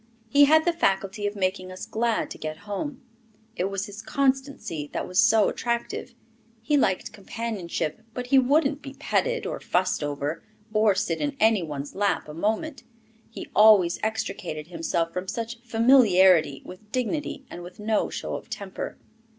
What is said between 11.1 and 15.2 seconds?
in any one's lap a moment; he always extricated himself